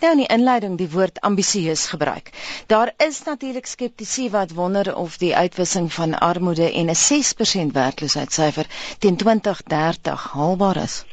[0.00, 2.30] nou in die inleiding die woord ambisieus gebruik.
[2.66, 8.66] Daar is natuurlik skeptici wat wonder of die uitwissing van armoede en 'n 6% werkloosheidssyfer
[8.98, 11.04] teen 2030 haalbaar is.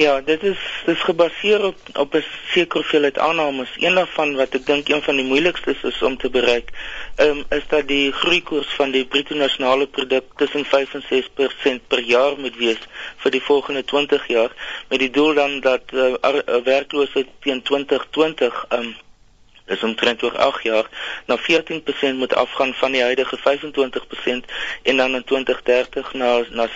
[0.00, 3.72] Ja, dit is dis gebaseer op op 'n sekere hoeveelheid aannames.
[3.76, 6.70] Een daarvan wat ek dink een van die moeilikstes is om te bereik,
[7.16, 12.00] um, is dat die groeikoers van die bruto nasionale produk tussen 5 en 6% per
[12.00, 12.80] jaar moet wees
[13.16, 14.50] vir die volgende 20 jaar
[14.88, 16.14] met die doel dan dat uh,
[16.64, 18.96] werkloosheid teen 2020 um,
[19.70, 20.88] is omtrent oor 8 jaar
[21.26, 24.52] na 14% moet afgaan van die huidige 25%
[24.82, 26.72] en dan in 2030 na na 6%.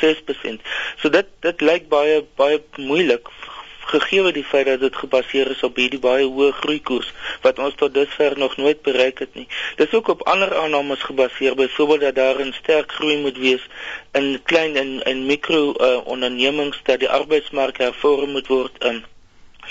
[0.96, 3.28] So dit dit lyk baie baie moeilik
[3.84, 7.12] gegee die feit dat dit gebaseer is op hierdie baie hoë groeikoers
[7.46, 9.46] wat ons tot dusver nog nooit bereik het nie.
[9.76, 13.66] Dis ook op ander aannames gebaseer, byvoorbeeld dat daar 'n sterk groei moet wees
[14.12, 19.04] in klein en en mikro uh, ondernemings dat die arbeidsmark hervorm moet word in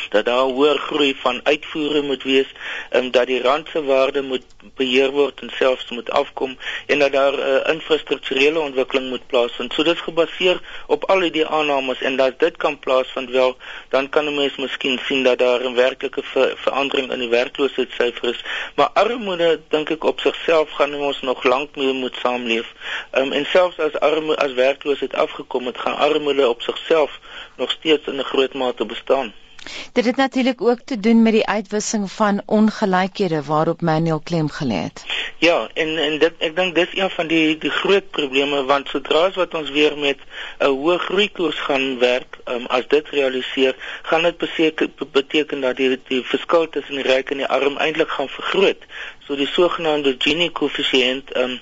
[0.10, 2.52] dat daar hoër groei van uitvoere moet wees
[2.90, 7.12] en dat die rand se waarde moet beheer word en selfs moet afkom en dat
[7.12, 9.74] daar 'n uh, infrastrukturele ontwikkeling moet plaasvind.
[9.74, 13.58] So dit is gebaseer op al die aannames en dat dit kan plaasvind wel,
[13.90, 18.30] dan kan 'n mens miskien sien dat daar 'n werklike ver verandering in die werkloosheidssyfer
[18.30, 18.44] is.
[18.76, 22.74] Maar armoede dink ek op sigself gaan ons nog lank mee moet saamleef.
[23.12, 27.20] Um, en selfs as armoede as werkloosheid afgekom het, gaan armoede op sigself
[27.56, 29.34] nog steeds in 'n groot mate bestaan.
[29.92, 34.80] Dit het natuurlik ook te doen met die uitwissing van ongelykhede waarop Manuel klem gelê
[34.88, 35.06] het.
[35.38, 39.26] Ja, en en dit ek dink dis een van die die groot probleme want sodra
[39.30, 40.20] as wat ons weer met
[40.60, 46.00] 'n hoë groeikoers gaan werk, um, as dit realiseer, gaan dit beteken beteken dat die
[46.08, 48.82] die verskil tussen die ryk en die arm eintlik gaan vergroot.
[49.28, 51.60] So die sogenaamde Gini koëffisiënt um,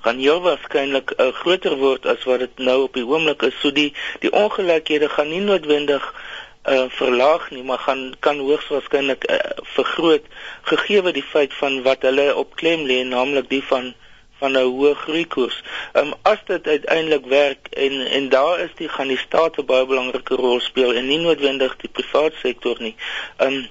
[0.00, 3.56] gaan heel waarskynlik uh, groter word as wat dit nou op die oomblik is.
[3.60, 6.14] So die die ongelykhede gaan nie noodwendig
[6.64, 10.24] uh, verlaag nie, maar gaan kan hoogs waarskynlik uh, vergroot
[10.62, 13.94] gegee die feit van wat hulle op klem lê, naamlik die van
[14.38, 15.62] van 'n hoë groeikoers.
[15.92, 19.66] Ehm um, as dit uiteindelik werk en en daar is die gaan die staat 'n
[19.66, 22.94] baie belangrike rol speel en nie noodwendig die private sektor nie.
[23.36, 23.66] Ehm um,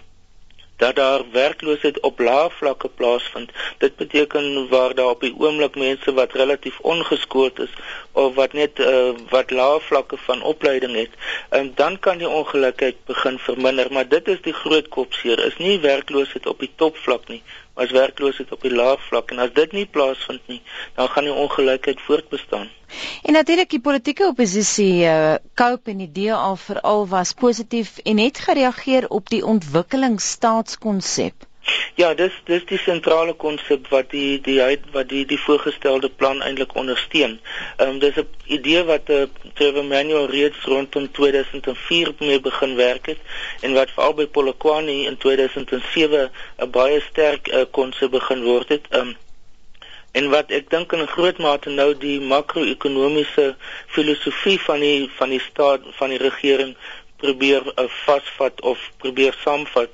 [0.77, 3.51] dat daar werkloosheid op lae vlakke plaasvind.
[3.77, 7.73] Dit beteken waar daar op die oomblik mense wat relatief ongeskoold is
[8.11, 11.09] of wat net uh, wat lae vlakke van opleiding het,
[11.49, 15.45] um, dan kan die ongelukheid begin verminder, maar dit is die groot kopseer.
[15.45, 17.41] Is nie werkloosheid op die topvlak nie,
[17.77, 20.61] as werkloosheid op die laag vlak en as dit nie plaasvind nie,
[20.95, 22.69] dan gaan die ongelykheid voortbestaan.
[23.23, 28.39] En natuurlik die politieke oppositie uh, koop en die DA veral was positief en het
[28.39, 31.33] gereageer op die ontwikkelingsstaatskonsep.
[31.97, 34.59] Ja, dis dis die sentrale konsep wat die die
[34.93, 37.39] wat die die voorgestelde plan eintlik ondersteun.
[37.77, 39.23] Ehm um, dis 'n idee wat uh,
[39.53, 43.17] Trevor Manuel reeds rondom 2004 mee begin werk het
[43.61, 48.85] en wat veral by Polokwane in 2007 'n baie sterk uh, konsep begin word het.
[48.89, 49.15] Ehm um,
[50.11, 53.55] en wat ek dink in groot mate nou die makro-ekonomiese
[53.87, 56.75] filosofie van die van die staat van die regering
[57.17, 59.89] probeer uh, vasvat of probeer saamvat.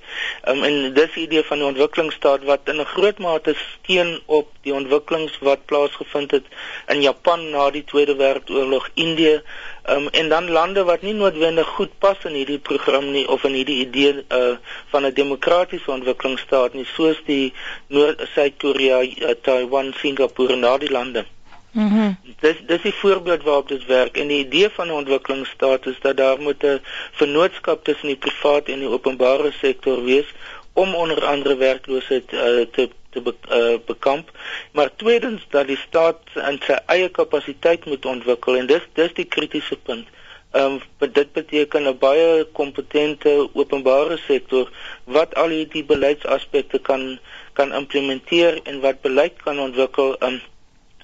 [0.48, 4.50] Um, en dis die idee van die ontwikkelingsstaat wat in 'n groot mate steun op
[4.68, 6.46] die ontwikkelings wat plaasgevind het
[6.88, 9.42] in Japan na die Tweede Wêreldoorlog, Indië,
[9.90, 13.54] um, en dan lande wat nie noodwendig goed pas in hierdie program nie of in
[13.54, 14.56] hierdie idee uh,
[14.92, 17.54] van 'n demokratiese ontwikkelingsstaat nie, soos die
[17.88, 21.26] Noord-Suid-Korea, uh, Taiwan, Singapore en daardie lande.
[21.74, 24.18] Mm dis dis die voorbeeld waarop dit werk.
[24.18, 28.72] En die idee van 'n ontwikkelingsstaat is dat daar moet 'n vennootskap tussen die private
[28.72, 30.34] en die openbare sektor wees
[30.74, 32.40] om onder andere werkloosheid uh,
[32.72, 34.32] te te be, uh, bekamp.
[34.72, 38.56] Maar tweedens dat die staat in sy eie kapasiteit moet ontwikkel.
[38.56, 40.08] En dis dis die kritiese punt.
[40.52, 44.70] Ehm um, dit beteken 'n baie kompetente openbare sektor
[45.04, 47.20] wat al hierdie beleidsaspekte kan
[47.54, 50.42] kan implementeer en wat beleid kan ontwikkel in um,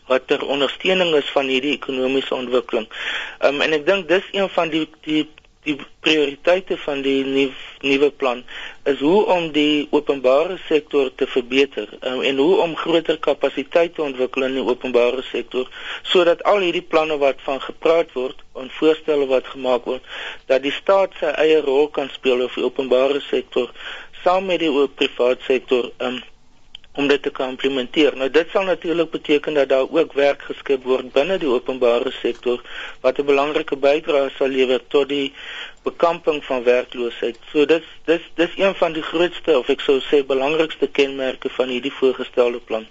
[0.09, 2.90] wat ter ondersteuning is van hierdie ekonomiese ontwikkeling.
[3.46, 5.28] Um, en ek dink dis een van die die
[5.68, 7.24] die prioriteite van die
[7.84, 8.44] nuwe plan
[8.88, 14.06] is hoe om die openbare sektor te verbeter um, en hoe om groter kapasiteit te
[14.06, 15.68] ontwikkel in die openbare sektor
[16.13, 20.07] sodat al hierdie planne wat van gepraat word en voorstelle wat gemaak word
[20.51, 23.68] dat die staat sy eie rol kan speel of die openbare sektor
[24.24, 26.24] saam met die private sektor um,
[27.00, 28.16] om dit te kan implementeer.
[28.19, 32.60] Nou dit sal natuurlik beteken dat daar ook werk geskep word binne die openbare sektor
[33.06, 35.34] wat 'n belangrike bydrae sal lewer tot die
[35.84, 37.38] bekamping van werkloosheid.
[37.51, 41.68] So dis dis dis een van die grootste of ek sou sê belangrikste kenmerke van
[41.75, 42.88] hierdie voorgestelde plan.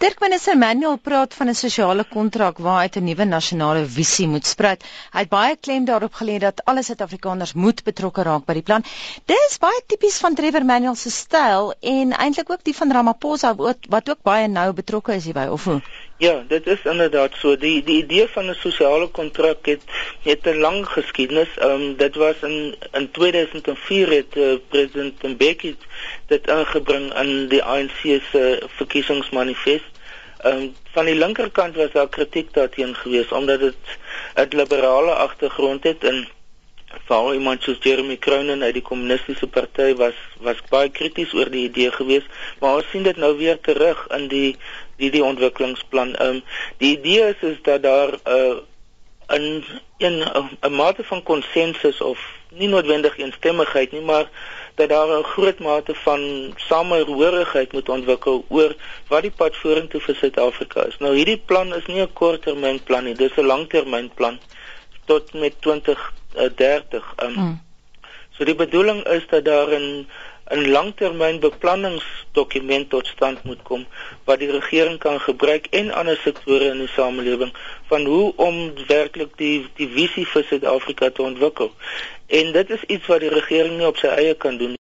[0.00, 4.84] Dirk minister Manuel praat van 'n sosiale kontrak waaruit 'n nuwe nasionale visie moet spruit.
[5.12, 8.84] Hy het baie klem daarop gelê dat alle Suid-Afrikaners moet betrokke raak by die plan.
[9.32, 13.54] Dis baie tipies van Trevor Manuel se styl en eintlik ook die van Ramaphosa
[13.88, 15.82] wat ook baie nou betrokke is hierby of hoe?
[16.20, 17.56] Ja, dit is inderdaad so.
[17.56, 19.82] Die die idee van 'n sosiale kontrak het
[20.22, 21.48] het 'n lang geskiedenis.
[21.56, 25.76] Ehm um, dit was in in 2004 het uh, president Mbeki
[26.26, 28.00] dit ingebring in die ANC
[28.32, 29.89] se verkiesingsmanifest.
[30.42, 33.76] Ehm um, van die linkerkant was daar kritiek daarteen geweest omdat dit
[34.34, 36.28] 'n liberale agtergrond het en
[37.06, 41.68] veral iemand soos Jeremy Cronin uit die kommunistiese party was was baie krities oor die
[41.68, 42.26] idee geweest,
[42.58, 44.56] maar ons sien dit nou weer terug in die
[44.96, 46.14] die die ontwikkelingsplan.
[46.16, 46.42] Ehm um,
[46.78, 48.56] die idee is is dat daar 'n uh,
[49.28, 49.64] in
[49.98, 52.18] 'n 'n mate van konsensus of
[52.50, 54.30] nie noodwendig eensstemmigheid nie, maar
[54.80, 56.20] dat daar 'n groot mate van
[56.56, 58.74] samehorigheid moet ontwikkel oor
[59.08, 60.98] wat die pad vorentoe vir Suid-Afrika is.
[60.98, 64.38] Nou hierdie plan is nie 'n korttermynplan nie, dis 'n langtermynplan
[65.04, 67.14] tot met 2030.
[67.22, 67.60] Um, hmm.
[68.30, 70.06] So die bedoeling is dat daar 'n
[70.50, 73.86] 'n langtermynbeplanningsdokument tot stand moet kom
[74.24, 77.52] wat die regering kan gebruik en ander sektore in die samelewing
[77.86, 81.72] van hoe om werklik die die visie vir Suid-Afrika te ontwikkel.
[82.26, 84.74] En dit is iets wat die regering nie op sy eie kan doen